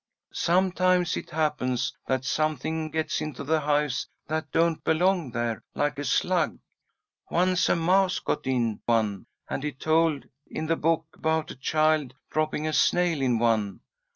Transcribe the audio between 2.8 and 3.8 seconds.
gets into the